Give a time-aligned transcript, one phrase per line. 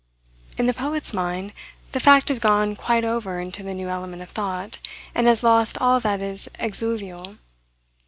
[0.57, 1.53] In the poet's mind,
[1.91, 4.79] the fact has gone quite over into the new element of thought,
[5.13, 7.37] and has lost all that is exuvial.